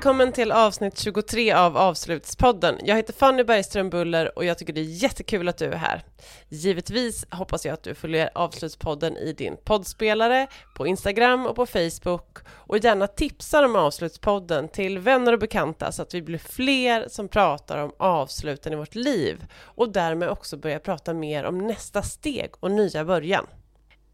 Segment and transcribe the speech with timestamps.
[0.00, 2.78] Välkommen till avsnitt 23 av Avslutspodden.
[2.84, 6.02] Jag heter Fanny Bergström Buller och jag tycker det är jättekul att du är här.
[6.48, 12.38] Givetvis hoppas jag att du följer Avslutspodden i din poddspelare, på Instagram och på Facebook
[12.48, 17.28] och gärna tipsar om Avslutspodden till vänner och bekanta så att vi blir fler som
[17.28, 22.50] pratar om avsluten i vårt liv och därmed också börjar prata mer om nästa steg
[22.60, 23.46] och nya början.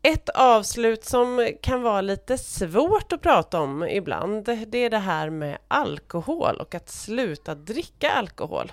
[0.06, 5.30] Ett avslut som kan vara lite svårt att prata om ibland, det är det här
[5.30, 8.72] med alkohol och att sluta dricka alkohol.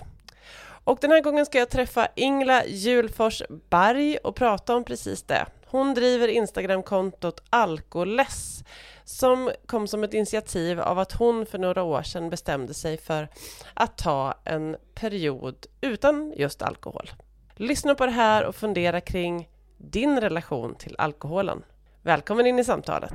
[0.84, 5.46] Och den här gången ska jag träffa Ingla Julfors Berg och prata om precis det.
[5.66, 8.64] Hon driver Instagramkontot Alkoless
[9.04, 13.28] som kom som ett initiativ av att hon för några år sedan bestämde sig för
[13.74, 17.12] att ta en period utan just alkohol.
[17.56, 19.50] Lyssna på det här och fundera kring
[19.92, 21.64] din relation till alkoholen.
[22.02, 23.14] Välkommen in i samtalet!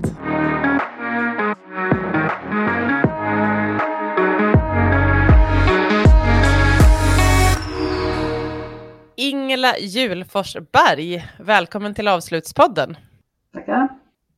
[9.17, 12.97] Ingela Julforsberg, välkommen till Avslutspodden.
[13.53, 13.89] Tackar.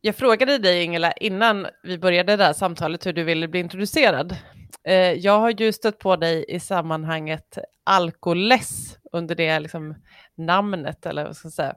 [0.00, 4.36] Jag frågade dig Ingela innan vi började det här samtalet hur du ville bli introducerad.
[4.84, 9.94] Eh, jag har ju stött på dig i sammanhanget alkoless under det liksom
[10.36, 11.74] namnet, eller vad ska jag säga.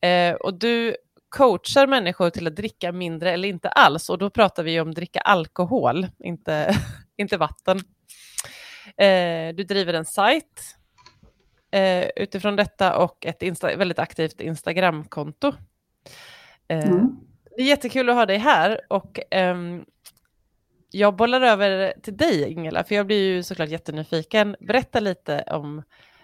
[0.00, 0.96] Eh, och du
[1.28, 5.20] coachar människor till att dricka mindre eller inte alls, och då pratar vi om dricka
[5.20, 6.76] alkohol, inte,
[7.16, 7.78] inte vatten.
[8.96, 10.76] Eh, du driver en sajt
[11.70, 15.52] eh, utifrån detta och ett Insta väldigt aktivt Instagramkonto.
[16.68, 17.16] Eh, mm.
[17.56, 19.84] Det är jättekul att ha dig här och ehm,
[20.90, 24.56] jag bollar över till dig Ingela, för jag blir ju såklart jättenyfiken.
[24.60, 25.82] Berätta lite om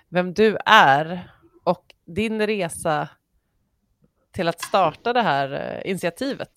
[0.09, 1.31] vem du är
[1.65, 3.09] och din resa
[4.35, 6.51] till att starta det här eh, initiativet?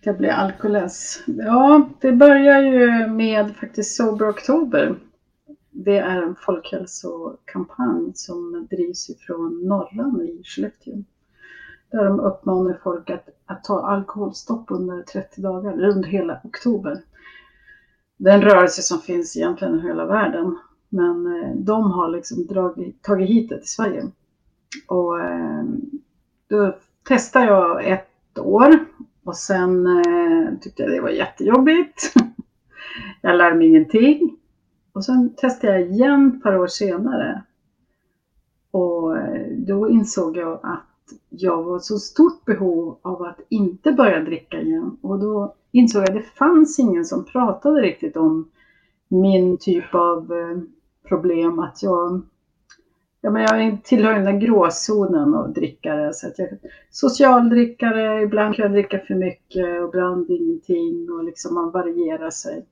[0.00, 1.22] Jag blir alkoless.
[1.26, 4.98] Ja, det börjar ju med faktiskt Sober Oktober.
[5.70, 10.94] Det är en folkhälsokampanj som drivs ifrån Norran i Skellefteå.
[11.90, 17.02] Där de uppmanar folk att, att ta alkoholstopp under 30 dagar, under hela oktober.
[18.16, 20.58] Det är en rörelse som finns egentligen i hela världen.
[20.88, 24.06] Men eh, de har liksom dragit, tagit hit det till Sverige.
[24.88, 25.64] Och eh,
[26.48, 26.76] då
[27.10, 28.78] testade jag ett år
[29.24, 32.14] och sen eh, tyckte jag det var jättejobbigt.
[33.20, 34.36] jag lärde mig ingenting.
[34.92, 37.42] Och sen testade jag igen ett par år senare.
[38.70, 44.20] Och eh, då insåg jag att jag var så stort behov av att inte börja
[44.20, 44.98] dricka igen.
[45.02, 48.50] Och då insåg jag att det fanns ingen som pratade riktigt om
[49.08, 50.58] min typ av eh,
[51.08, 51.58] problem.
[51.58, 52.22] Att jag
[53.20, 56.12] Ja, men jag tillhör den där gråzonen av drickare.
[56.14, 56.48] Så att jag,
[56.90, 62.66] socialdrickare, ibland kan jag dricka för mycket och ibland ingenting och liksom man varierar sig.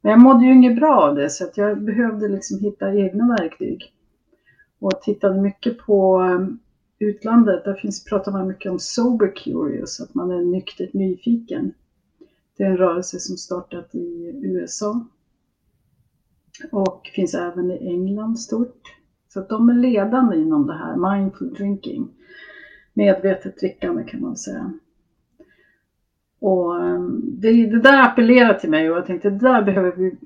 [0.00, 3.36] Men jag mådde ju inget bra av det så att jag behövde liksom hitta egna
[3.40, 3.94] verktyg.
[4.80, 6.48] Och tittade mycket på eh,
[7.08, 7.64] utlandet.
[7.64, 11.74] Där finns, pratar man mycket om sober curious, att man är nyktert nyfiken.
[12.56, 15.06] Det är en rörelse som startat i USA.
[16.72, 18.97] Och finns även i England stort.
[19.28, 22.08] Så att de är ledande inom det här, mindful drinking.
[22.94, 24.72] Medvetet drickande kan man säga.
[26.40, 30.18] Och ehm, det, det där appellerar till mig och jag tänkte det där behöver vi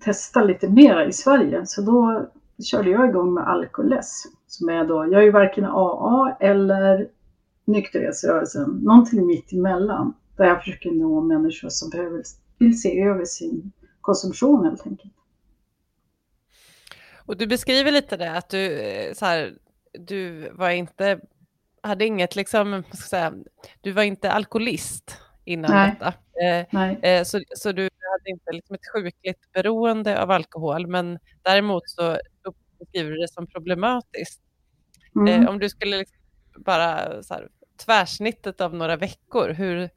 [0.00, 1.66] testa lite mer i Sverige.
[1.66, 2.26] Så då
[2.64, 4.22] körde jag igång med Alkoless.
[4.46, 7.08] Som är då, jag är ju varken AA eller
[7.64, 10.14] nykterhetsrörelsen, någonting mitt emellan.
[10.36, 12.22] Där jag försöker nå människor som behöver,
[12.58, 15.12] vill se över sin konsumtion helt enkelt.
[17.26, 19.54] Och du beskriver lite det, att du, eh, så här,
[19.92, 21.20] du var inte,
[21.82, 23.34] hade inget liksom, ska säga,
[23.80, 25.90] du var inte alkoholist innan Nej.
[25.90, 26.08] detta.
[26.44, 26.98] Eh, Nej.
[27.02, 32.18] Eh, så, så du hade inte liksom ett sjukligt beroende av alkohol, men däremot så
[32.78, 34.40] beskriver du det som problematiskt.
[35.16, 35.42] Mm.
[35.42, 36.16] Eh, om du skulle liksom
[36.56, 37.48] bara så här,
[37.84, 39.90] tvärsnittet av några veckor, hur,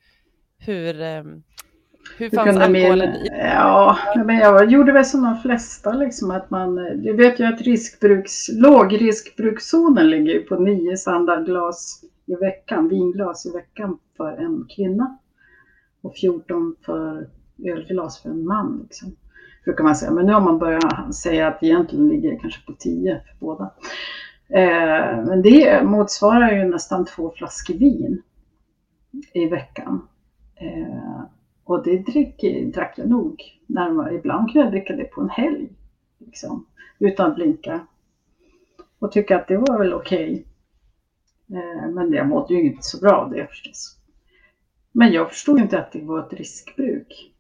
[0.57, 1.44] hur, ehm,
[2.17, 6.75] hur fanns alkoholen i Ja, men jag gjorde väl som de flesta liksom att man,
[6.75, 13.97] du vet ju att riskbruks, lågriskbrukszonen ligger på nio standardglas i veckan, vinglas i veckan
[14.17, 15.17] för en kvinna
[16.01, 17.27] och 14 för
[17.65, 18.79] ölglas för en man.
[18.83, 19.15] Liksom.
[19.65, 22.73] Brukar man säga, men nu har man börjat säga att egentligen ligger det kanske på
[22.73, 23.71] 10 för båda.
[24.49, 28.21] Eh, men det motsvarar ju nästan två flaskor vin
[29.33, 30.07] i veckan.
[30.56, 31.23] Eh,
[31.63, 32.42] och det drick,
[32.74, 33.60] drack jag nog.
[33.68, 34.15] Närmare.
[34.15, 35.69] Ibland kunde jag dricka det på en helg.
[36.18, 36.65] Liksom,
[37.00, 37.88] utan att blinka.
[39.00, 40.45] Och tycka att det var väl okej.
[41.48, 41.62] Okay.
[41.62, 43.98] Eh, men jag mådde ju inte så bra av det förstås.
[44.92, 47.33] Men jag förstod inte att det var ett riskbruk.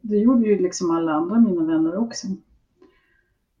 [0.00, 2.26] Det gjorde ju liksom alla andra mina vänner också.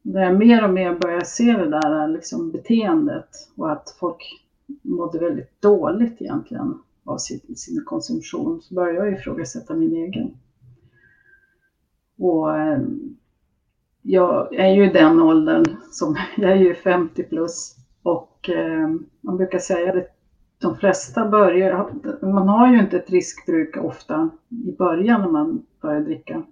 [0.02, 4.46] Där jag mer och mer började se det där liksom beteendet och att folk
[4.82, 6.78] mådde väldigt dåligt egentligen
[7.10, 10.30] av sin, sin konsumtion så började jag ifrågasätta min egen.
[12.18, 12.80] Och eh,
[14.02, 18.88] jag är ju i den åldern, som, jag är ju 50 plus och eh,
[19.20, 20.16] man brukar säga att
[20.60, 21.92] de flesta börjar,
[22.22, 24.30] man har ju inte ett riskbruk ofta
[24.66, 26.42] i början när man börjar dricka.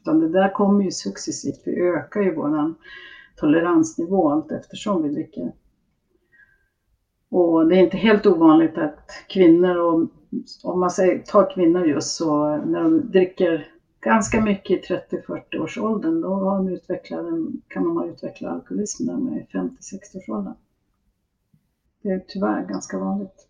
[0.00, 2.74] Utan det där kommer ju successivt, vi ökar ju våran
[3.36, 5.52] toleransnivå allt eftersom vi dricker.
[7.36, 10.08] Och det är inte helt ovanligt att kvinnor, och,
[10.62, 13.68] om man säger, tar kvinnor just så, när de dricker
[14.00, 17.26] ganska mycket i 30-40 års åldern, då har de utvecklat
[17.68, 20.54] kan de ha utvecklat alkoholism när de är 50-60 års åldern.
[22.02, 23.48] Det är tyvärr ganska vanligt.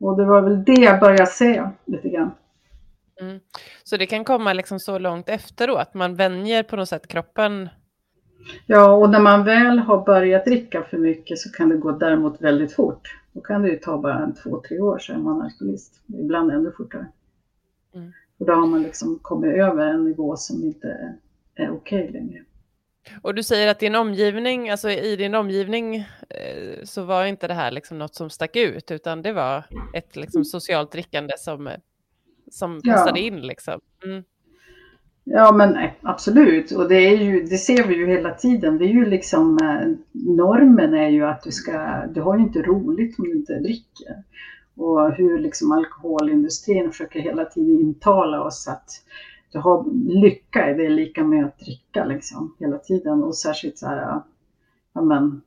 [0.00, 2.30] Och det var väl det jag började se lite grann.
[3.20, 3.40] Mm.
[3.84, 7.68] Så det kan komma liksom så långt efteråt, man vänjer på något sätt kroppen?
[8.66, 12.40] Ja, och när man väl har börjat dricka för mycket så kan det gå däremot
[12.40, 13.16] väldigt fort.
[13.32, 16.02] Då kan det ju ta bara en två, tre år så är man alkoholist.
[16.06, 17.06] Ibland ännu fortare.
[17.94, 18.12] Mm.
[18.38, 21.16] Och då har man liksom kommit över en nivå som inte
[21.54, 22.44] är okej okay längre.
[23.22, 25.96] Och du säger att din omgivning, alltså i din omgivning
[26.28, 29.64] eh, så var inte det här liksom något som stack ut, utan det var
[29.94, 31.70] ett liksom socialt drickande som,
[32.50, 33.26] som passade ja.
[33.26, 33.80] in liksom.
[34.04, 34.24] Mm.
[35.24, 38.78] Ja men eh, absolut och det, är ju, det ser vi ju hela tiden.
[38.78, 42.62] Det är ju liksom eh, normen är ju att du ska, du har ju inte
[42.62, 44.24] roligt om du inte dricker.
[44.76, 48.90] Och hur liksom alkoholindustrin försöker hela tiden intala oss att
[49.52, 49.84] du har
[50.22, 53.22] lycka, det är lika med att dricka liksom hela tiden.
[53.22, 54.22] Och särskilt så här,
[54.92, 55.42] ja men,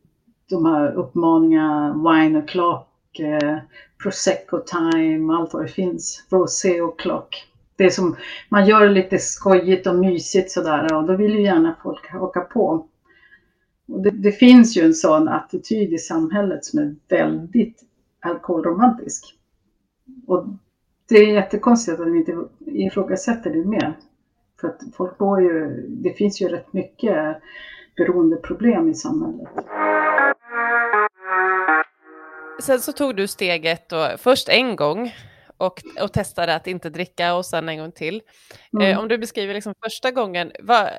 [0.50, 3.58] de här uppmaningarna, wine o'clock, eh,
[4.04, 7.53] prosecco time, allt vad det finns, rosé o'clock.
[7.76, 8.16] Det som,
[8.50, 12.88] man gör lite skojigt och mysigt sådär och då vill ju gärna folk haka på.
[13.88, 17.84] Och det, det finns ju en sån attityd i samhället som är väldigt
[18.20, 19.38] alkoholromantisk.
[20.28, 20.46] Och
[21.10, 23.98] det är jättekonstigt att vi inte ifrågasätter det mer.
[24.62, 27.38] För att folk går ju, det finns ju rätt mycket
[27.98, 29.48] beroendeproblem i samhället.
[32.60, 35.12] Sen så tog du steget då, först en gång
[35.66, 38.22] och, och testade att inte dricka och sen en gång till.
[38.74, 38.92] Mm.
[38.92, 40.90] Eh, om du beskriver liksom första gången, vad,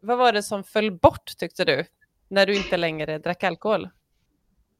[0.00, 1.84] vad var det som föll bort tyckte du,
[2.28, 3.88] när du inte längre drack alkohol?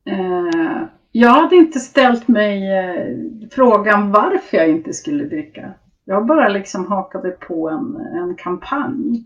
[0.04, 0.82] Eh,
[1.12, 3.16] jag hade inte ställt mig eh,
[3.50, 5.74] frågan varför jag inte skulle dricka.
[6.04, 9.24] Jag bara liksom hakade på en, en kampanj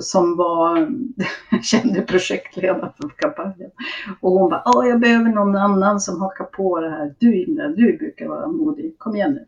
[0.00, 0.78] som var,
[1.50, 3.70] jag kände projektledaren för kampanjen.
[4.20, 7.14] Och hon bara, Åh, jag behöver någon annan som hakar på det här.
[7.18, 9.46] Du Ingrid, du brukar vara modig, kom igen nu.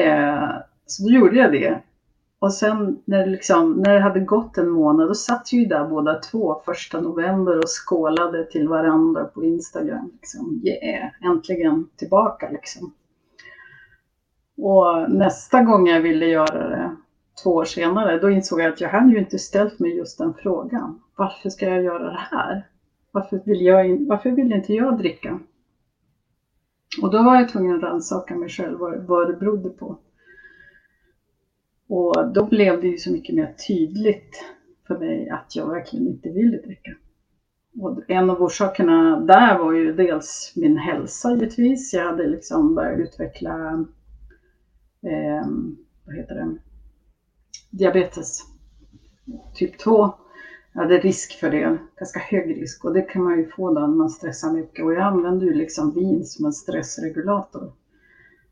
[0.00, 0.50] Eh,
[0.86, 1.82] så då gjorde jag det.
[2.38, 5.88] Och sen när det, liksom, när det hade gått en månad, då satt vi där
[5.88, 10.10] båda två första november och skålade till varandra på Instagram.
[10.12, 12.92] Liksom, yeah, äntligen tillbaka liksom.
[14.56, 16.96] Och nästa gång jag ville göra det,
[17.42, 20.34] två år senare, då insåg jag att jag hade ju inte ställt mig just den
[20.34, 21.00] frågan.
[21.16, 22.66] Varför ska jag göra det här?
[23.10, 25.38] Varför vill, jag, varför vill inte jag dricka?
[27.02, 29.98] Och då var jag tvungen att rannsaka mig själv vad, vad det berodde på.
[31.88, 34.44] Och då blev det ju så mycket mer tydligt
[34.86, 36.90] för mig att jag verkligen inte ville dricka.
[37.80, 41.94] Och en av orsakerna där var ju dels min hälsa givetvis.
[41.94, 43.84] Jag hade liksom börjat utveckla,
[45.06, 45.46] eh,
[46.04, 46.58] vad heter det,
[47.70, 48.40] diabetes
[49.54, 50.14] typ 2.
[50.72, 53.80] Jag hade risk för det, ganska hög risk och det kan man ju få då
[53.80, 54.84] när man stressar mycket.
[54.84, 57.72] Och jag använde ju liksom vin som en stressregulator.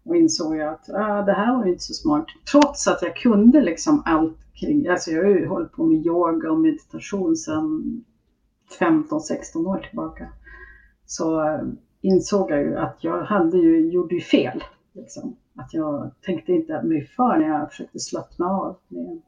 [0.04, 2.26] Och insåg jag att ah, det här var ju inte så smart.
[2.50, 6.50] Trots att jag kunde liksom allt kring, alltså jag har ju hållit på med yoga
[6.50, 8.04] och meditation sedan
[8.78, 10.28] 15-16 år tillbaka.
[11.06, 11.62] Så eh,
[12.00, 14.64] insåg jag ju att jag hade ju, gjorde ju fel.
[14.92, 15.36] Liksom.
[15.56, 19.22] Att jag tänkte inte mig för när jag försökte slappna av med,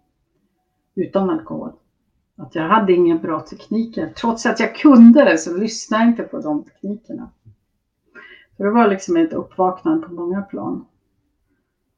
[0.95, 1.73] utan alkohol.
[2.37, 4.13] Att jag hade inga bra tekniker.
[4.17, 7.31] Trots att jag kunde det så lyssnade jag inte på de teknikerna.
[8.57, 10.85] Så det var liksom ett uppvaknande på många plan.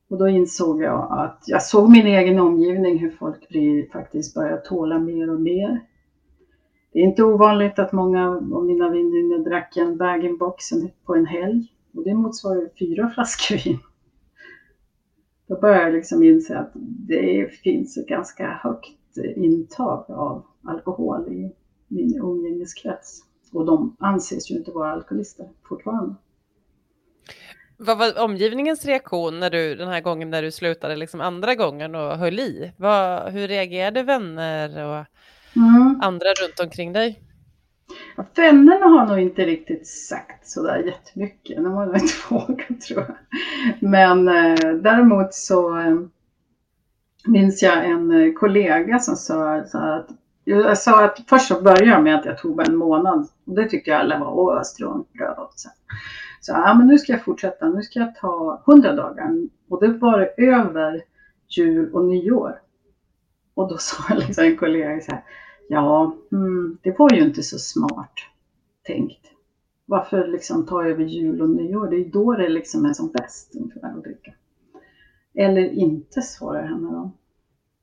[0.08, 4.56] Och då insåg jag att jag såg min egen omgivning, hur folk blir, faktiskt börjar
[4.56, 5.80] tåla mer och mer.
[6.92, 10.64] Det är inte ovanligt att många av mina väninnor drack en bag-in-box
[11.04, 11.73] på en helg.
[11.94, 13.78] Och det motsvarar fyra flaskor vin.
[15.49, 16.71] Då började jag liksom inse att
[17.09, 18.99] det finns ett ganska högt
[19.37, 21.52] intag av alkohol i
[21.88, 23.25] min umgängeskrets.
[23.52, 26.14] Och de anses ju inte vara alkoholister fortfarande.
[27.76, 31.95] Vad var omgivningens reaktion när du, den här gången när du slutade liksom andra gången
[31.95, 32.73] och höll i?
[32.76, 35.05] Vad, hur reagerade vänner och
[35.57, 36.00] mm.
[36.02, 37.23] andra runt omkring dig?
[38.16, 41.57] Ja, vännerna har nog inte riktigt sagt sådär jättemycket.
[41.57, 43.16] De har nog inte vågat tror jag.
[43.80, 45.97] Men eh, däremot så eh,
[47.26, 50.09] minns jag en eh, kollega som sa sa att
[50.45, 53.28] jag sa att först så började jag med att jag tog bara en månad.
[53.47, 54.61] Och det tyckte jag alla var, åh.
[54.62, 55.04] Så,
[56.40, 57.68] så ja, men nu ska jag fortsätta.
[57.68, 59.30] Nu ska jag ta 100 dagar.
[59.68, 61.02] Och det var över
[61.49, 62.61] jul och nyår.
[63.54, 65.23] Och då sa liksom en kollega så här,
[65.68, 68.14] ja, mm, det var ju inte så smart
[68.87, 69.32] tänkt.
[69.87, 71.87] Varför liksom ta över jul och nyår?
[71.90, 74.32] Det är ju då det liksom är som bäst ungefär att dricka.
[75.34, 77.10] Eller inte, svarar henne då.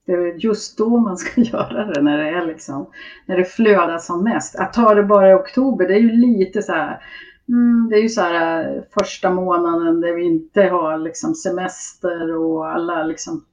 [0.06, 2.90] Det är just då man ska göra det, när det är liksom,
[3.26, 4.56] när det flödar som mest.
[4.56, 7.02] Att ta det bara i oktober, det är ju lite så här,
[7.50, 12.36] mm, det är ju så här eh, första månaden där vi inte har liksom semester
[12.36, 13.46] och alla liksom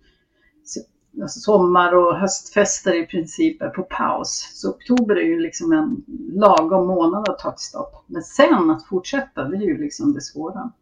[1.21, 4.51] alltså sommar och höstfester i princip är på paus.
[4.55, 6.05] Så oktober är ju liksom en
[6.35, 8.05] lagom månad att ta ett stopp.
[8.07, 10.73] Men sen att fortsätta, det är ju liksom det svåra.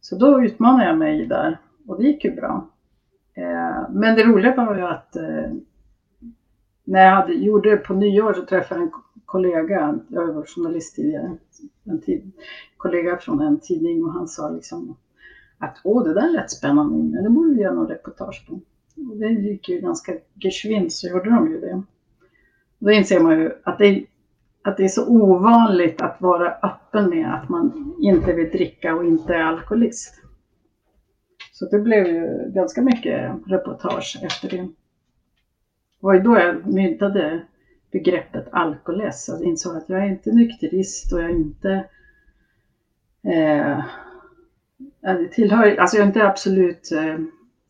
[0.00, 2.68] Så då utmanade jag mig där och det gick ju bra.
[3.34, 5.52] Eh, men det roliga var ju att eh,
[6.84, 8.92] när jag hade, gjorde det på nyår så träffade jag en
[9.24, 11.36] kollega, jag var journalist tidigare,
[11.84, 12.32] en tid,
[12.76, 14.96] kollega från en tidning och han sa liksom
[15.58, 18.60] att åh det där lät spännande, det borde vi göra någon reportage på.
[19.08, 21.82] Och det gick ju ganska geschwint så gjorde de ju det.
[22.78, 24.04] Då inser man ju att det,
[24.62, 29.04] att det är så ovanligt att vara öppen med att man inte vill dricka och
[29.04, 30.14] inte är alkoholist.
[31.52, 34.62] Så det blev ju ganska mycket reportage efter det.
[34.62, 37.42] Det var ju då jag myntade
[37.90, 41.84] begreppet alkoholist och insåg att jag är inte nykterist och jag är inte
[43.24, 43.84] eh,
[45.00, 47.18] jag tillhör, alltså jag är inte absolut, eh,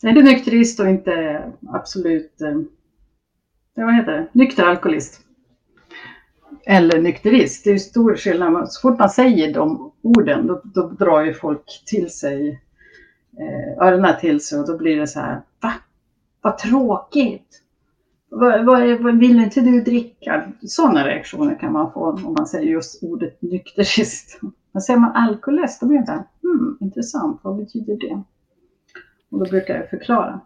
[0.07, 2.61] är du nykterist och inte absolut, eh,
[3.75, 5.21] vad heter det, nykter alkoholist.
[6.67, 8.73] Eller nykterist, det är ju stor skillnad.
[8.73, 12.61] Så fort man säger de orden då, då drar ju folk till sig
[13.39, 15.73] eh, öronen till sig och då blir det så här, va?
[16.43, 17.63] Vad tråkigt!
[18.29, 20.53] Vad, vad, vad, vill inte du dricka?
[20.63, 24.41] Sådana reaktioner kan man få om man säger just ordet nykterist.
[24.73, 28.23] Men säger man alkoholist, då blir det så här, hmm, intressant, vad betyder det?
[29.31, 30.41] Och då brukar jag förklara.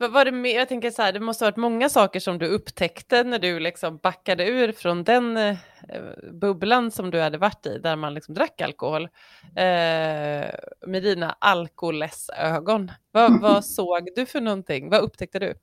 [0.00, 2.38] Vad var det med, jag tänker så här, det måste ha varit många saker som
[2.38, 5.56] du upptäckte när du liksom backade ur från den eh,
[6.32, 9.04] bubblan som du hade varit i, där man liksom drack alkohol,
[9.56, 10.50] eh,
[10.86, 12.90] med dina alkoholögon.
[13.12, 14.90] Vad, vad såg du för någonting?
[14.90, 15.54] Vad upptäckte du?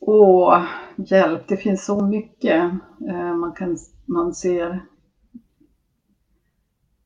[0.00, 0.64] Åh,
[0.96, 2.72] hjälp, det finns så mycket.
[3.08, 4.86] Eh, man, kan, man, ser,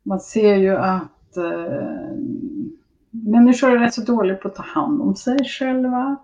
[0.02, 2.16] man ser ju att eh,
[3.10, 6.16] människor är rätt så dåliga på att ta hand om sig själva.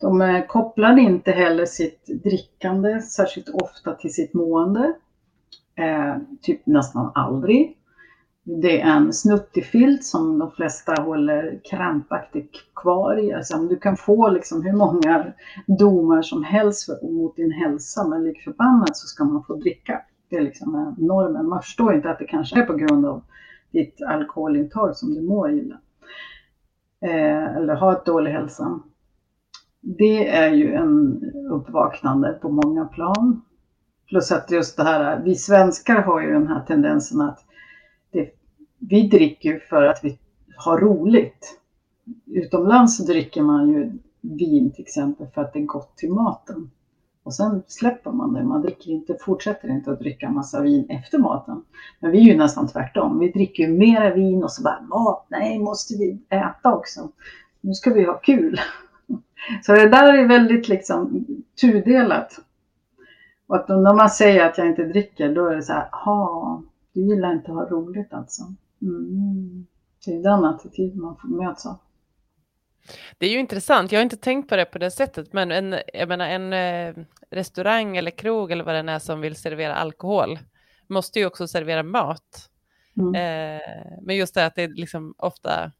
[0.00, 4.94] De eh, kopplar inte heller sitt drickande särskilt ofta till sitt mående.
[5.74, 7.76] Eh, typ nästan aldrig.
[8.44, 13.32] Det är en snuttig filt som de flesta håller krampaktigt kvar i.
[13.32, 15.32] Alltså, du kan få liksom hur många
[15.66, 20.02] domar som helst mot din hälsa, men lik förbannat så ska man få dricka.
[20.30, 21.48] Det är liksom normen.
[21.48, 23.22] Man förstår inte att det kanske är på grund av
[23.70, 25.74] ditt alkoholintag som du mår illa
[27.00, 28.80] eh, eller har ett dålig hälsa.
[29.80, 33.42] Det är ju en uppvaknande på många plan.
[34.08, 37.44] Plus att just det här, vi svenskar har ju den här tendensen att
[38.10, 38.30] det,
[38.78, 40.18] vi dricker för att vi
[40.56, 41.60] har roligt.
[42.26, 46.70] Utomlands dricker man ju vin till exempel för att det är gott till maten.
[47.22, 48.44] Och sen släpper man det.
[48.44, 51.62] Man dricker inte, fortsätter inte att dricka massa vin efter maten.
[52.00, 53.18] Men vi är ju nästan tvärtom.
[53.18, 57.08] Vi dricker ju mera vin och så bara mat, nej måste vi äta också.
[57.60, 58.60] Nu ska vi ha kul.
[59.62, 61.26] Så det där är väldigt liksom
[61.60, 62.40] tudelat.
[63.46, 66.62] Och att när man säger att jag inte dricker, då är det så här, ja,
[66.92, 68.42] du gillar inte att ha roligt alltså.
[68.82, 69.66] Mm.
[70.04, 71.76] Det är den attityd man får mötas av.
[73.18, 75.76] Det är ju intressant, jag har inte tänkt på det på det sättet, men en,
[75.94, 80.38] jag menar, en eh, restaurang eller krog eller vad det är som vill servera alkohol
[80.86, 82.50] måste ju också servera mat.
[82.98, 83.14] Mm.
[83.14, 83.62] Eh,
[84.02, 85.72] men just det att det är liksom ofta,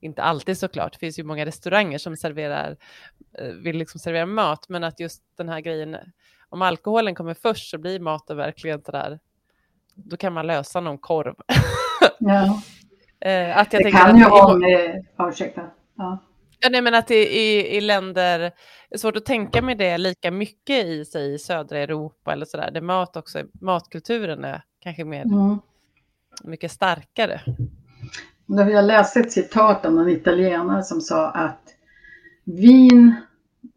[0.00, 2.76] inte alltid såklart, det finns ju många restauranger som serverar,
[3.38, 5.96] eh, vill liksom servera mat, men att just den här grejen,
[6.48, 9.18] om alkoholen kommer först så blir maten verkligen sådär,
[9.94, 11.34] då kan man lösa någon korv.
[12.18, 12.62] ja.
[13.20, 15.70] Eh, att jag det kan ju vara med, ursäkta.
[15.96, 16.18] Ja.
[16.64, 18.52] Ja, nej, men att det i, i länder, det
[18.90, 22.70] är svårt att tänka med det lika mycket i sig i södra Europa eller sådär,
[22.70, 25.22] där mat också, matkulturen är kanske mer...
[25.22, 25.58] Mm.
[26.44, 27.40] mycket starkare.
[28.46, 31.74] Jag läste ett citat av en italienare som sa att
[32.44, 33.14] vin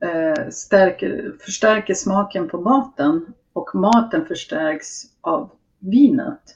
[0.03, 6.55] eh, stärker, förstärker smaken på maten och maten förstärks av vinet.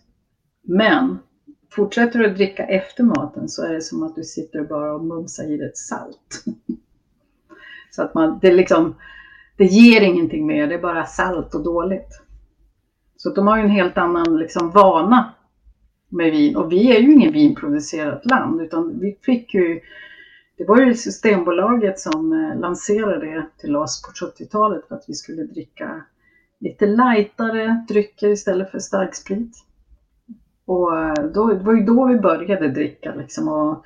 [0.64, 1.20] Men
[1.72, 5.06] fortsätter du att dricka efter maten så är det som att du sitter bara och
[5.06, 6.44] mumsar i dig ett salt.
[7.92, 8.96] så att man, det liksom,
[9.58, 12.22] det ger ingenting mer, det är bara salt och dåligt.
[13.18, 15.34] Så de har ju en helt annan liksom vana
[16.10, 16.56] med vin.
[16.56, 19.82] Och vi är ju ingen vinproducerat land utan vi fick ju
[20.58, 25.14] det var ju Systembolaget som eh, lanserade det till oss på 70-talet för att vi
[25.14, 26.06] skulle dricka
[26.60, 29.66] lite lightare drycker istället för starksprit.
[30.72, 33.86] Och eh, då, det var ju då vi började dricka liksom och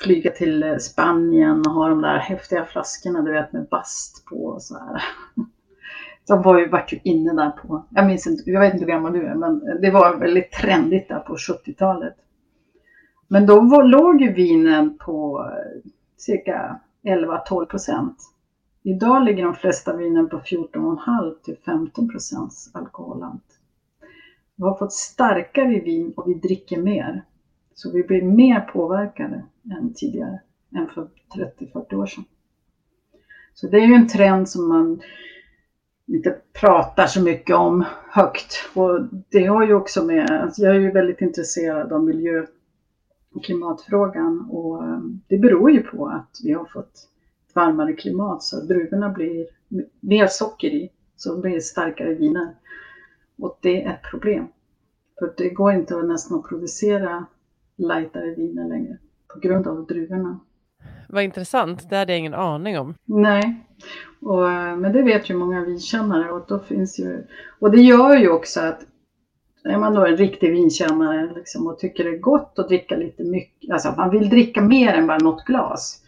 [0.00, 4.36] flyga till eh, Spanien och ha de där häftiga flaskorna du vet med bast på
[4.36, 5.02] och så här.
[6.26, 8.92] De var ju, vart ju inne där på, jag minns inte, jag vet inte hur
[8.92, 12.14] gammal du är, men det var väldigt trendigt där på 70-talet.
[13.28, 18.16] Men då var, låg ju vinen på eh, cirka 11-12 procent.
[18.82, 23.60] Idag ligger de flesta vinen på 14,5 till 15 procents alkoholhalt.
[24.56, 27.24] Vi har fått starkare vin och vi dricker mer.
[27.74, 30.40] Så vi blir mer påverkade än tidigare,
[30.76, 32.24] än för 30-40 år sedan.
[33.54, 35.00] Så det är ju en trend som man
[36.06, 38.70] inte pratar så mycket om högt.
[38.74, 42.46] Och det har ju också med, alltså jag är ju väldigt intresserad av miljö
[43.34, 46.94] och klimatfrågan och ehm, det beror ju på att vi har fått
[47.48, 49.46] ett varmare klimat så druvorna blir
[50.00, 52.54] mer socker i så blir det starkare viner.
[53.38, 54.46] Och det är ett problem.
[55.18, 57.26] För det går inte att nästan att producera
[57.76, 58.98] lightare viner längre
[59.34, 60.40] på grund av druvorna.
[61.08, 62.94] Vad intressant, det hade jag ingen aning om.
[63.04, 63.66] Nej,
[64.20, 67.26] och, men det vet ju många vinkännare och då finns ju,
[67.58, 68.86] och det gör ju också att
[69.64, 73.24] är man då en riktig vinkännare liksom, och tycker det är gott att dricka lite
[73.24, 76.02] mycket, alltså man vill dricka mer än bara något glas,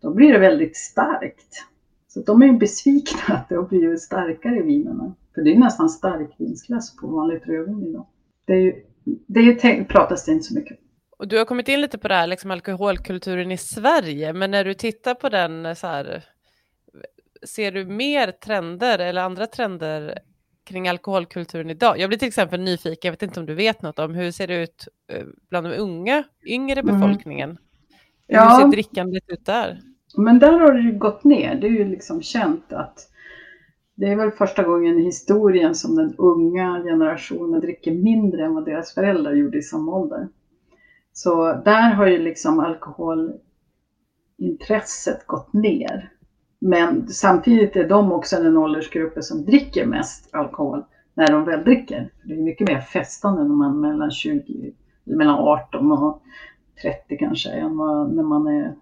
[0.00, 1.66] då blir det väldigt starkt.
[2.14, 5.14] Så de är ju besvikna att det har blivit starkare vinerna.
[5.34, 8.06] För det är nästan starkvinsklass på vanligt rödvin idag.
[8.44, 10.78] Det, är ju, det är, pratas det inte så mycket
[11.20, 14.64] och du har kommit in lite på det här liksom alkoholkulturen i Sverige, men när
[14.64, 16.24] du tittar på den så här,
[17.42, 20.18] ser du mer trender eller andra trender
[20.64, 21.98] kring alkoholkulturen idag?
[21.98, 24.46] Jag blir till exempel nyfiken, jag vet inte om du vet något om hur ser
[24.46, 27.00] det ut eh, bland de unga, yngre mm.
[27.00, 27.50] befolkningen?
[27.50, 27.62] Mm.
[28.26, 28.48] Ja.
[28.48, 29.80] Hur ser drickandet ut där?
[30.16, 31.54] Men där har det ju gått ner.
[31.54, 33.10] Det är ju liksom känt att
[33.94, 38.64] det är väl första gången i historien som den unga generationen dricker mindre än vad
[38.64, 40.28] deras föräldrar gjorde i samma ålder.
[41.12, 46.12] Så där har ju liksom alkoholintresset gått ner.
[46.58, 52.12] Men samtidigt är de också den åldersgruppen som dricker mest alkohol när de väl dricker.
[52.24, 54.72] Det är mycket mer festande när man är mellan 20,
[55.04, 56.22] mellan 18 och
[56.82, 58.74] 30 kanske, än när man är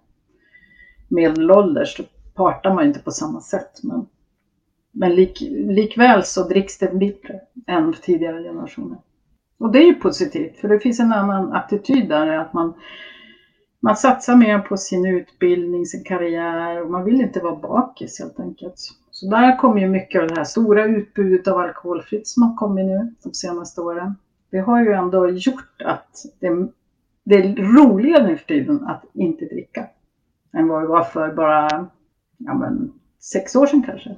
[1.09, 1.97] medelålders.
[1.97, 3.83] Då partar man inte på samma sätt.
[3.83, 4.07] Men,
[4.91, 8.97] men lik, likväl så dricks det bättre än tidigare generationer.
[9.57, 12.73] Och det är ju positivt, för det finns en annan attityd där, att man
[13.81, 18.39] man satsar mer på sin utbildning, sin karriär och man vill inte vara bakis helt
[18.39, 18.75] enkelt.
[19.11, 22.85] Så där kommer ju mycket av det här stora utbudet av alkoholfritt som har kommit
[22.85, 24.15] nu de senaste åren.
[24.51, 26.67] Det har ju ändå gjort att det,
[27.23, 29.87] det är roligare nu för tiden att inte dricka
[30.53, 31.87] än vad det var för bara
[32.37, 34.15] ja, men, sex år sedan kanske.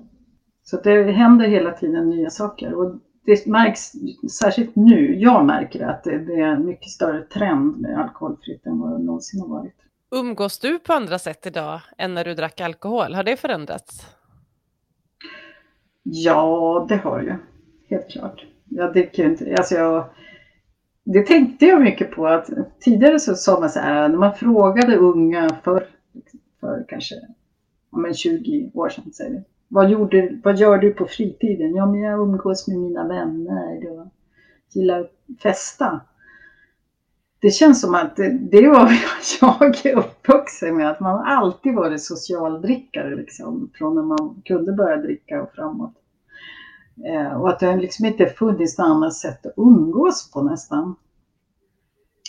[0.63, 3.91] Så det händer hela tiden nya saker och det märks
[4.31, 8.79] särskilt nu, jag märker att det, det är en mycket större trend med alkoholfritt än
[8.79, 9.75] vad det någonsin har varit.
[10.15, 13.13] Umgås du på andra sätt idag än när du drack alkohol?
[13.13, 14.07] Har det förändrats?
[16.03, 17.35] Ja, det har ju.
[17.89, 18.45] Helt klart.
[18.69, 20.05] Jag dricker inte, alltså jag,
[21.03, 24.97] det tänkte jag mycket på att tidigare så sa man så här, när man frågade
[24.97, 25.87] unga för,
[26.61, 27.15] för kanske
[27.91, 31.75] ja, 20 år sedan, säger vi, vad, gjorde, vad gör du på fritiden?
[31.75, 34.07] Ja, men jag umgås med mina vänner och
[34.73, 35.11] gillar att
[35.43, 36.01] festa.
[37.39, 38.91] Det känns som att det, det var
[39.41, 44.97] jag är uppvuxen med, att man alltid varit socialdrickare liksom, från när man kunde börja
[44.97, 45.93] dricka och framåt.
[47.05, 50.95] Eh, och att det liksom inte funnits något annat sätt att umgås på nästan.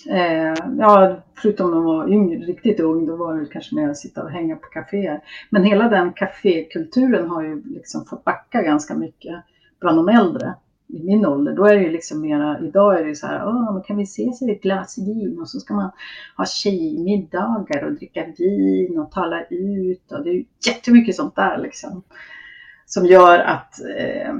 [0.06, 3.96] Eh, ja, förutom när man var yngre, riktigt ung, då var det kanske mer att
[3.96, 5.20] sitta och hänga på kaféer.
[5.50, 9.42] Men hela den kafékulturen har ju liksom fått backa ganska mycket
[9.80, 10.54] bland de äldre
[10.88, 11.52] i min ålder.
[11.52, 14.02] Då är det ju liksom mera, idag är det ju så här, Åh, kan vi
[14.02, 15.90] ses i ett glas vin och så ska man
[16.36, 21.58] ha tjejmiddagar och dricka vin och tala ut och det är ju jättemycket sånt där
[21.58, 22.02] liksom.
[22.86, 24.34] Som gör att eh,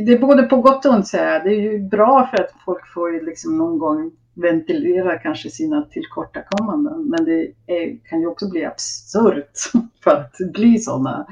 [0.00, 1.44] det är både på gott och ont säger jag.
[1.44, 5.82] Det är ju bra för att folk får ju liksom någon gång ventilera kanske sina
[5.82, 7.04] tillkortakommanden.
[7.04, 9.52] Men det är, kan ju också bli absurt
[10.04, 11.26] för att bli sådana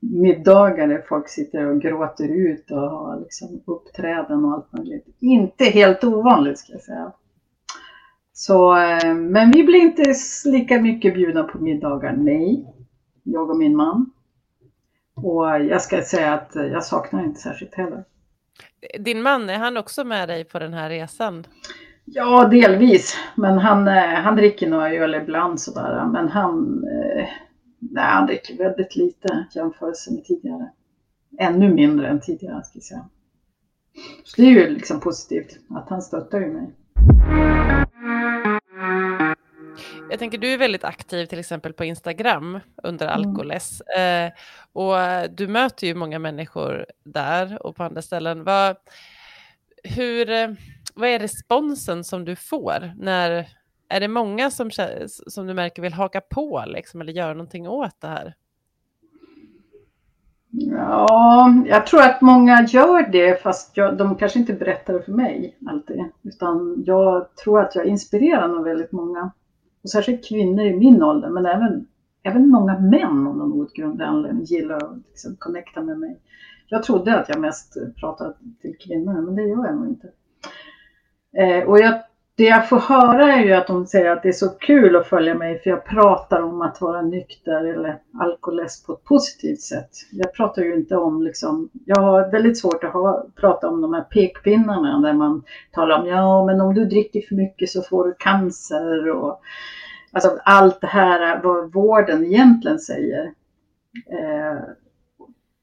[0.00, 5.06] middagar där folk sitter och gråter ut och har liksom uppträden och allt möjligt.
[5.20, 7.12] Inte helt ovanligt ska jag säga.
[8.32, 10.14] Så, eh, men vi blir inte
[10.44, 12.74] lika mycket bjudna på middagar, nej.
[13.22, 14.10] Jag och min man.
[15.24, 18.04] Och jag ska säga att jag saknar inte särskilt heller.
[18.98, 21.46] Din man, är han också med dig på den här resan?
[22.04, 23.16] Ja, delvis.
[23.34, 26.06] Men han, eh, han dricker några öl ibland sådär.
[26.12, 27.28] Men han, eh,
[27.78, 30.70] nej, han dricker väldigt lite jämfört med tidigare.
[31.38, 33.04] Ännu mindre än tidigare, ska jag säga.
[34.24, 36.70] Så det är ju liksom positivt att han stöttar ju mig.
[40.10, 43.18] Jag tänker du är väldigt aktiv till exempel på Instagram under mm.
[43.18, 43.80] Alkoles.
[43.80, 44.30] Eh,
[44.72, 44.96] och
[45.30, 48.44] du möter ju många människor där och på andra ställen.
[48.44, 48.76] Vad,
[49.84, 50.48] hur, eh,
[50.94, 52.92] vad är responsen som du får?
[52.96, 53.48] När,
[53.88, 54.70] är det många som,
[55.06, 58.34] som du märker vill haka på liksom, eller göra någonting åt det här?
[60.52, 65.12] Ja, jag tror att många gör det fast jag, de kanske inte berättar det för
[65.12, 66.04] mig alltid.
[66.22, 69.30] Utan jag tror att jag inspirerar nog väldigt många.
[69.82, 71.86] Och särskilt kvinnor i min ålder, men även,
[72.22, 76.20] även många män av någon outgrundlig anledning gillar att liksom connecta med mig.
[76.68, 80.10] Jag trodde att jag mest pratade till kvinnor, men det gör jag nog inte.
[81.32, 82.02] Eh, och jag
[82.36, 85.06] det jag får höra är ju att de säger att det är så kul att
[85.06, 89.90] följa mig för jag pratar om att vara nykter eller alkoholist på ett positivt sätt.
[90.12, 93.94] Jag pratar ju inte om liksom, jag har väldigt svårt att ha, prata om de
[93.94, 98.04] här pekpinnarna där man talar om ja men om du dricker för mycket så får
[98.04, 99.40] du cancer och
[100.12, 103.24] alltså allt det här vad vården egentligen säger.
[104.10, 104.62] Eh,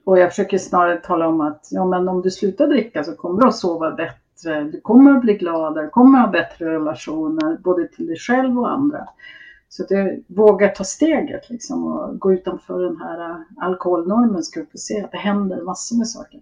[0.06, 3.42] och jag försöker snarare tala om att ja men om du slutar dricka så kommer
[3.42, 6.74] du att sova bättre bättre, du kommer att bli gladare, du kommer att ha bättre
[6.74, 9.08] relationer både till dig själv och andra.
[9.70, 14.60] Så att du vågar ta steget liksom och gå utanför den här äh, alkoholnormen ska
[14.60, 16.42] du få se att det händer massor med saker.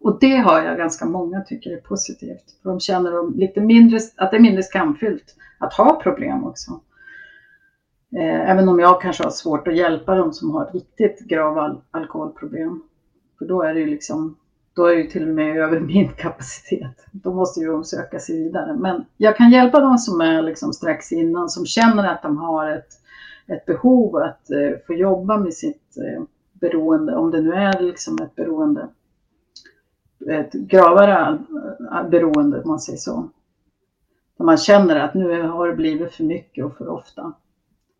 [0.00, 2.56] Och det har jag ganska många tycker är positivt.
[2.62, 6.80] För de känner lite mindre, att det är mindre skamfyllt att ha problem också.
[8.16, 12.82] Eh, även om jag kanske har svårt att hjälpa dem som har riktigt grava alkoholproblem.
[13.38, 14.36] För då är det ju liksom
[14.78, 17.06] då är det till och med över min kapacitet.
[17.12, 18.76] Då måste ju de söka sig vidare.
[18.76, 22.70] Men jag kan hjälpa de som är liksom strax innan, som känner att de har
[22.70, 22.88] ett,
[23.46, 28.18] ett behov att eh, få jobba med sitt eh, beroende, om det nu är liksom
[28.22, 28.88] ett beroende,
[30.30, 31.38] ett gravare
[31.92, 33.28] eh, beroende om man säger så.
[34.38, 37.32] Där man känner att nu har det blivit för mycket och för ofta.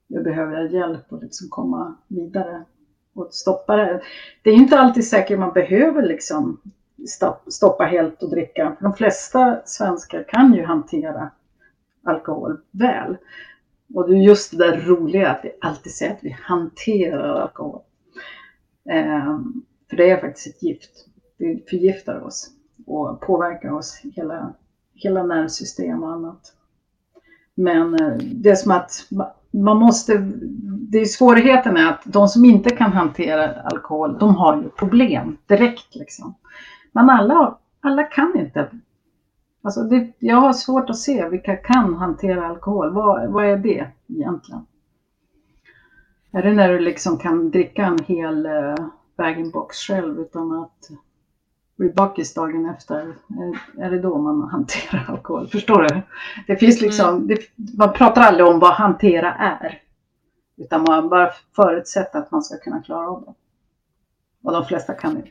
[0.06, 2.64] Nu behöver jag hjälp att liksom komma vidare
[3.18, 4.00] och stoppa det.
[4.42, 6.60] Det är inte alltid säkert man behöver liksom
[7.50, 8.76] stoppa helt och dricka.
[8.80, 11.30] De flesta svenskar kan ju hantera
[12.04, 13.16] alkohol väl.
[13.94, 17.80] Och det är just det där roliga att vi alltid säger att vi hanterar alkohol.
[18.90, 20.90] Ehm, för det är faktiskt ett gift.
[21.38, 22.50] Det förgiftar oss
[22.86, 24.54] och påverkar oss hela,
[24.94, 26.52] hela nervsystem och annat.
[27.54, 29.06] Men eh, det är som att
[29.50, 30.18] man måste,
[30.90, 35.36] det är svårigheten är att de som inte kan hantera alkohol, de har ju problem
[35.46, 36.34] direkt liksom.
[36.92, 38.70] Men alla, alla kan inte.
[39.62, 42.92] Alltså det, jag har svårt att se vilka kan hantera alkohol.
[42.92, 44.66] Vad, vad är det egentligen?
[46.32, 48.74] Är det när du liksom kan dricka en hel eh,
[49.16, 50.90] bag-in-box själv utan att
[51.78, 52.98] bli bakis dagen efter?
[52.98, 55.48] Är, är det då man hanterar alkohol?
[55.48, 56.02] Förstår du?
[56.46, 57.26] Det finns liksom, mm.
[57.26, 57.38] det,
[57.78, 59.82] man pratar aldrig om vad hantera är.
[60.56, 63.34] Utan man bara förutsätter att man ska kunna klara av det.
[64.42, 65.30] Och de flesta kan inte.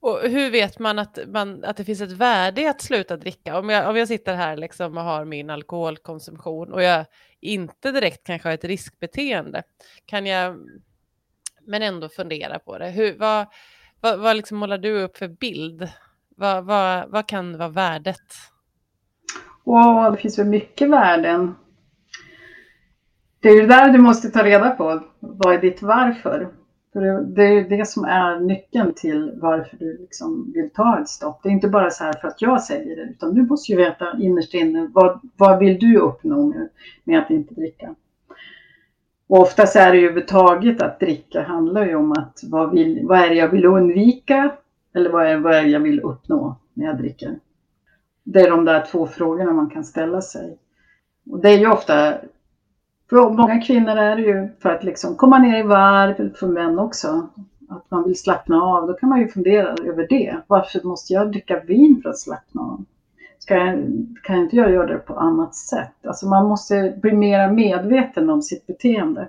[0.00, 3.58] Och hur vet man att, man att det finns ett värde i att sluta dricka?
[3.58, 7.04] Om jag, om jag sitter här liksom och har min alkoholkonsumtion och jag
[7.40, 9.62] inte direkt kanske har ett riskbeteende,
[10.06, 10.56] kan jag
[11.66, 12.90] men ändå fundera på det.
[12.90, 13.46] Hur, vad,
[14.02, 15.88] vad, vad liksom målar du upp för bild?
[16.36, 18.16] Vad, vad, vad kan vara värdet?
[19.64, 21.54] Wow, det finns väl mycket värden.
[23.40, 25.02] Det är ju där du måste ta reda på.
[25.20, 26.48] Vad är ditt varför?
[26.92, 27.00] För
[27.34, 31.42] det är det som är nyckeln till varför du liksom vill ta ett stopp.
[31.42, 33.78] Det är inte bara så här för att jag säger det, utan du måste ju
[33.78, 36.68] veta innerst inne vad, vad vill du uppnå med,
[37.04, 37.94] med att inte dricka.
[39.32, 43.18] Och oftast är det ju överhuvudtaget att dricka handlar ju om att vad, vill, vad
[43.18, 44.52] är det jag vill undvika
[44.94, 47.38] eller vad är, vad är det jag vill uppnå när jag dricker.
[48.24, 50.58] Det är de där två frågorna man kan ställa sig.
[51.30, 52.14] Och det är ju ofta
[53.10, 56.78] för många kvinnor är det ju för att liksom komma ner i varv, för män
[56.78, 57.28] också.
[57.68, 60.36] att man vill slappna av, då kan man ju fundera över det.
[60.46, 62.84] Varför måste jag dricka vin för att slappna av?
[63.42, 63.88] Ska jag,
[64.22, 66.06] kan inte jag göra det på annat sätt?
[66.06, 69.28] Alltså man måste bli mer medveten om sitt beteende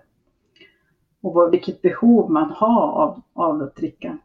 [1.21, 4.17] och vad, vilket behov man har av, av att dricka.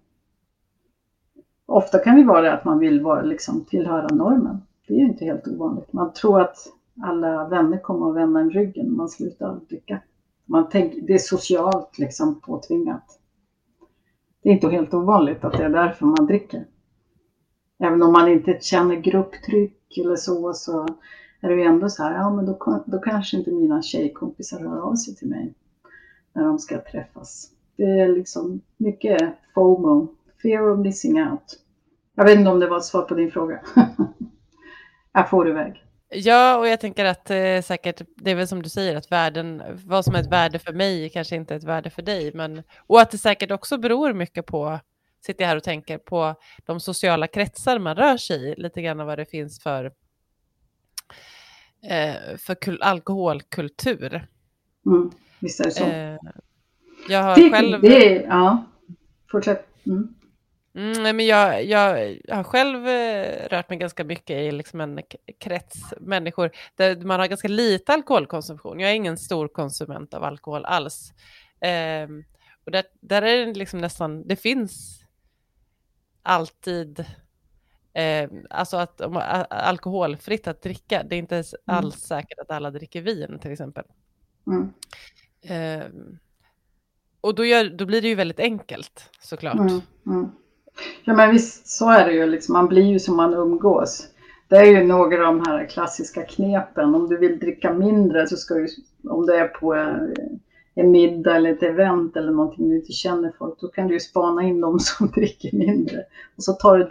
[1.67, 4.63] Ofta kan det vara det att man vill vara, liksom, tillhöra normen.
[4.89, 5.93] Det är ju inte helt ovanligt.
[5.93, 6.57] Man tror att
[7.03, 10.01] alla vänner kommer att vända en ryggen om man slutar dricka.
[10.47, 13.21] Man tänker, det är socialt liksom påtvingat.
[14.43, 16.65] Det är inte helt ovanligt att det är därför man dricker.
[17.79, 20.87] Även om man inte känner grupptryck eller så, så
[21.41, 24.81] är det ju ändå så här, ja men då, då kanske inte mina tjejkompisar hör
[24.81, 25.55] av sig till mig
[26.33, 27.51] när de ska träffas.
[27.77, 30.09] Det är liksom mycket FOMO,
[30.43, 31.59] fear of missing out.
[32.15, 33.61] Jag vet inte om det var ett svar på din fråga.
[35.13, 35.85] jag får iväg.
[36.11, 39.63] Ja, och jag tänker att eh, säkert, det är väl som du säger, att värden,
[39.87, 42.33] vad som är ett värde för mig kanske inte är ett värde för dig.
[42.35, 44.79] Men, och att det säkert också beror mycket på,
[45.21, 46.35] sitter jag här och tänker, på
[46.67, 49.85] de sociala kretsar man rör sig i, lite grann vad det finns för,
[51.91, 54.29] eh, för kul, alkoholkultur.
[54.87, 55.85] Mm, visst är det så.
[55.85, 56.17] Eh,
[57.09, 57.81] jag har det, själv...
[57.81, 58.65] Det, ja,
[59.31, 59.67] fortsätt.
[59.87, 60.15] Mm.
[60.75, 65.01] Mm, men jag, jag, jag, har själv eh, rört mig ganska mycket i liksom en
[65.41, 68.81] krets människor där man har ganska lite alkoholkonsumtion.
[68.81, 71.13] Jag är ingen stor konsument av alkohol alls.
[71.61, 72.09] Eh,
[72.65, 74.98] och där, där är det liksom nästan, det finns
[76.29, 77.05] alltid
[77.93, 81.03] eh, alltså att om, alkoholfritt att dricka.
[81.03, 81.45] Det är inte mm.
[81.65, 83.85] alls säkert att alla dricker vin till exempel.
[84.47, 84.73] Mm.
[85.43, 85.87] Eh,
[87.21, 89.55] och då, gör, då blir det ju väldigt enkelt såklart.
[89.55, 90.31] Mm, mm.
[91.05, 92.27] Ja men visst, så är det ju.
[92.27, 92.53] Liksom.
[92.53, 94.09] Man blir ju som man umgås.
[94.49, 96.95] Det är ju några av de här klassiska knepen.
[96.95, 98.69] Om du vill dricka mindre så ska du,
[99.09, 99.75] om det är på
[100.81, 104.01] en middag eller ett event eller någonting du inte känner folk, då kan du ju
[104.01, 106.05] spana in de som dricker mindre.
[106.37, 106.85] Och så tar du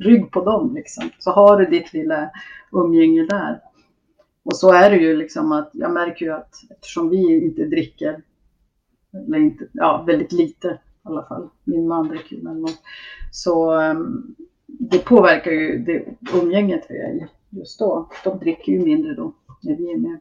[0.00, 1.10] rygg på dem liksom.
[1.18, 2.30] Så har du ditt lilla
[2.72, 3.60] umgänge där.
[4.44, 8.22] Och så är det ju liksom att jag märker ju att eftersom vi inte dricker,
[9.12, 12.82] eller inte, ja väldigt lite i alla fall, min man dricker ju något,
[13.32, 14.34] så um,
[14.66, 16.04] det påverkar ju det
[16.34, 18.10] umgänget vi är i just då.
[18.24, 20.18] De dricker ju mindre då när vi är med.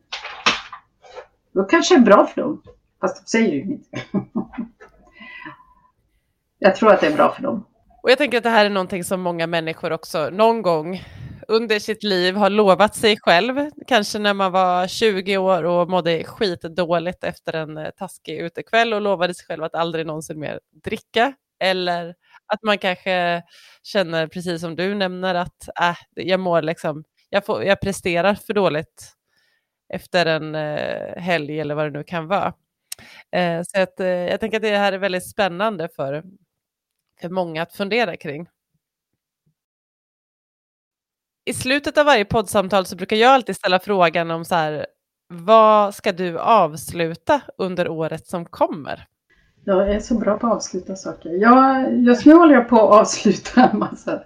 [1.52, 2.62] Då kanske det är bra för dem,
[3.04, 4.04] fast de säger ju inte.
[6.60, 7.66] Jag tror att det är bra för dem.
[8.04, 11.02] Och jag tänker att det här är någonting som många människor också någon gång
[11.48, 16.24] under sitt liv har lovat sig själv, kanske när man var 20 år och mådde
[16.24, 21.34] skitdåligt efter en eh, taskig utekväll och lovade sig själv att aldrig någonsin mer dricka.
[21.60, 22.16] Eller
[22.54, 23.44] att man kanske
[23.84, 28.54] känner, precis som du nämner, att äh, jag mår liksom, jag, får, jag presterar för
[28.54, 29.14] dåligt
[29.94, 32.54] efter en eh, helg eller vad det nu kan vara.
[33.32, 36.24] Eh, så att, eh, jag tänker att det här är väldigt spännande för,
[37.22, 38.48] för många att fundera kring.
[41.46, 44.86] I slutet av varje poddsamtal så brukar jag alltid ställa frågan om så här,
[45.28, 49.08] vad ska du avsluta under året som kommer?
[49.66, 51.30] Jag är så bra på att avsluta saker.
[51.30, 54.24] Jag, just nu håller jag på att avsluta en massa,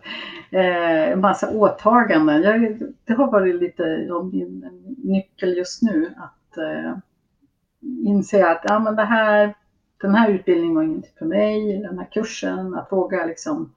[0.52, 2.42] eh, massa åtaganden.
[2.42, 4.70] Jag, det har varit lite av min
[5.04, 6.98] nyckel just nu att eh,
[7.82, 9.56] inse att ja, men det här,
[10.02, 13.74] den här utbildningen var inte för mig, den här kursen, att våga liksom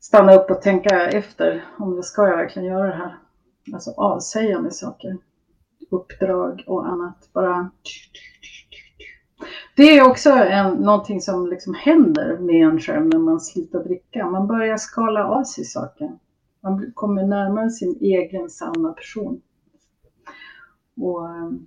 [0.00, 3.18] stanna upp och tänka efter om det ska jag verkligen göra det här.
[3.72, 5.18] Alltså avsäga mig saker,
[5.90, 7.28] uppdrag och annat.
[7.32, 7.70] Bara
[9.76, 14.30] det är också en, någonting som liksom händer med en själv när man slutar dricka.
[14.30, 16.18] Man börjar skala av sig saker.
[16.60, 19.40] Man kommer närmare sin egen sanna person.
[20.96, 21.66] Och ehm,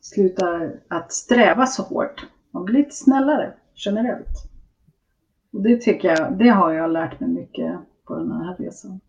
[0.00, 2.26] slutar att sträva så hårt.
[2.50, 4.50] Man blir lite snällare generellt.
[5.52, 9.00] Och det tycker jag, det har jag lärt mig mycket på den här resan.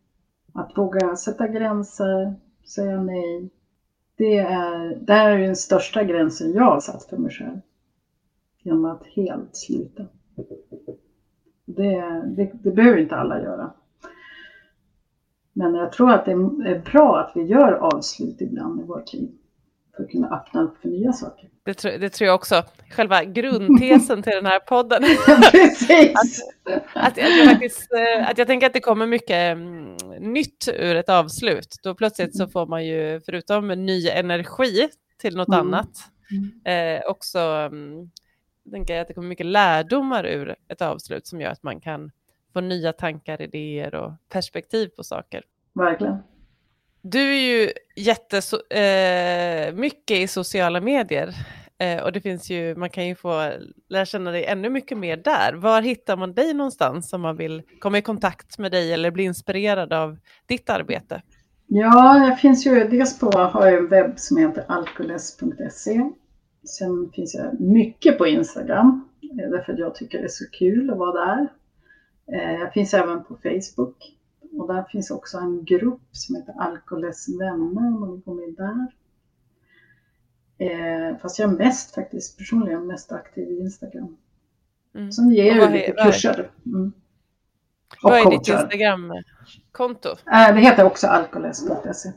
[0.54, 3.50] Att våga sätta gränser, säga nej.
[4.16, 7.60] Det är, det här är den största gränsen jag har satt för mig själv
[8.64, 10.06] genom att helt sluta.
[11.66, 13.74] Det, det, det behöver inte alla göra.
[15.54, 19.38] Men jag tror att det är bra att vi gör avslut ibland i vårt liv
[19.96, 21.50] för att kunna öppna upp för nya saker.
[21.64, 22.64] Det, tror, det tror jag också.
[22.90, 25.04] Själva grundtesen till den här podden.
[25.52, 26.16] Precis!
[26.16, 30.68] att, att, att, jag faktiskt, eh, att jag tänker att det kommer mycket mm, nytt
[30.68, 31.76] ur ett avslut.
[31.84, 34.90] Då plötsligt så får man ju, förutom ny energi
[35.22, 35.60] till något mm.
[35.60, 35.90] annat,
[36.66, 36.98] mm.
[37.00, 38.10] eh, också mm,
[38.72, 42.12] tänker jag att det kommer mycket lärdomar ur ett avslut som gör att man kan
[42.54, 45.44] få nya tankar, idéer och perspektiv på saker.
[45.74, 46.18] Verkligen.
[47.02, 48.42] Du är ju jättemycket
[50.18, 51.34] eh, i sociala medier.
[51.82, 53.52] Eh, och det finns ju, man kan ju få
[53.90, 55.54] lära känna dig ännu mycket mer där.
[55.54, 59.24] Var hittar man dig någonstans om man vill komma i kontakt med dig eller bli
[59.24, 61.22] inspirerad av ditt arbete?
[61.68, 66.10] Ja, jag finns ju dels på, har jag en webb som heter alkoles.se.
[66.64, 70.90] Sen finns jag mycket på Instagram, eh, därför att jag tycker det är så kul
[70.90, 71.48] att vara där.
[72.34, 73.96] Eh, jag finns även på Facebook
[74.58, 78.56] och där finns också en grupp som heter Alkoles vänner om man vill gå med
[78.58, 78.88] där.
[80.58, 84.18] Eh, fast jag är mest faktiskt personligen mest aktiv i Instagram.
[84.96, 85.12] Mm.
[85.12, 86.52] Som ger ju lite kurser.
[86.66, 86.92] Mm.
[88.02, 90.10] Vad är ditt Instagram-konto?
[90.10, 92.12] Eh, det heter också alkoles.se.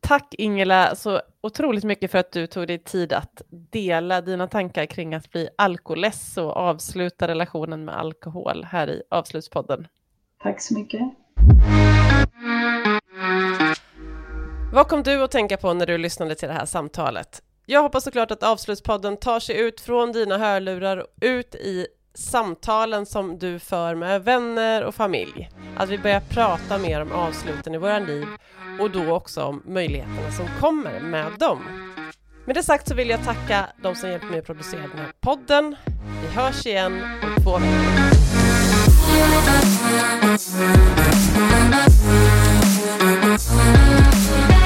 [0.00, 4.86] Tack Ingela så otroligt mycket för att du tog dig tid att dela dina tankar
[4.86, 9.86] kring att bli alkoless och avsluta relationen med alkohol här i Avslutspodden.
[10.42, 11.00] Tack så mycket.
[14.72, 17.42] Vad kom du att tänka på när du lyssnade till det här samtalet?
[17.66, 23.06] Jag hoppas såklart att Avslutspodden tar sig ut från dina hörlurar och ut i samtalen
[23.06, 25.50] som du för med vänner och familj.
[25.76, 28.26] Att vi börjar prata mer om avsluten i våra liv
[28.80, 31.58] och då också om möjligheterna som kommer med dem.
[32.46, 35.12] Med det sagt så vill jag tacka de som hjälpt mig att producera den här
[35.20, 35.76] podden.
[36.22, 38.09] Vi hörs igen om två veckor.
[43.50, 44.59] Thank